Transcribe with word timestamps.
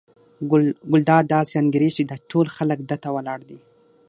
ګلداد 0.91 1.25
داسې 1.35 1.53
انګېري 1.61 1.89
چې 1.97 2.01
دا 2.09 2.17
ټول 2.29 2.45
خلک 2.55 2.79
ده 2.89 2.97
ته 3.03 3.09
ولاړ 3.15 3.39
دي. 3.49 3.59